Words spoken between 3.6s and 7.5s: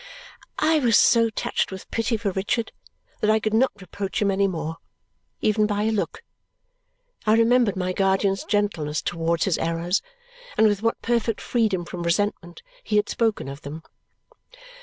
reproach him any more, even by a look. I